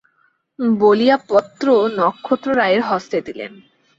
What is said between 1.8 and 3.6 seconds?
নক্ষত্ররায়ের হস্তে দিলেন।